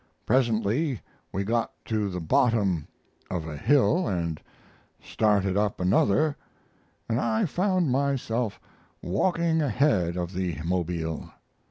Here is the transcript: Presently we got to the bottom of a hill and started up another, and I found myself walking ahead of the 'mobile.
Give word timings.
Presently 0.25 0.99
we 1.31 1.43
got 1.43 1.71
to 1.85 2.09
the 2.09 2.19
bottom 2.19 2.87
of 3.29 3.47
a 3.47 3.55
hill 3.55 4.07
and 4.07 4.41
started 4.99 5.55
up 5.55 5.79
another, 5.79 6.35
and 7.07 7.19
I 7.19 7.45
found 7.45 7.91
myself 7.91 8.59
walking 9.03 9.61
ahead 9.61 10.17
of 10.17 10.33
the 10.33 10.57
'mobile. 10.65 11.29